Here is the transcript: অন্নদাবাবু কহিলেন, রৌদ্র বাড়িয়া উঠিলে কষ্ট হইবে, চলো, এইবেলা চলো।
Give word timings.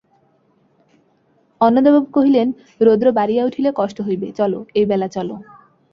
অন্নদাবাবু 1.61 2.07
কহিলেন, 2.11 2.47
রৌদ্র 2.81 3.07
বাড়িয়া 3.11 3.43
উঠিলে 3.45 3.69
কষ্ট 3.75 3.97
হইবে, 4.01 4.27
চলো, 4.31 4.59
এইবেলা 4.75 5.07
চলো। 5.07 5.35